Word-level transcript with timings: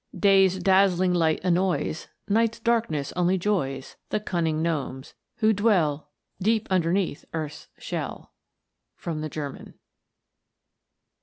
"Day's 0.19 0.57
dazzling 0.57 1.13
light 1.13 1.39
annoys, 1.43 2.07
Night's 2.27 2.59
darkness 2.59 3.13
only 3.15 3.37
joys, 3.37 3.97
The 4.09 4.19
cunning 4.19 4.59
gnomes, 4.63 5.13
who 5.35 5.53
dwell 5.53 6.09
Deep 6.41 6.65
underneath 6.71 7.23
earth's 7.35 7.67
shell." 7.77 8.31
From 8.95 9.21
the 9.21 9.29
German. 9.29 9.75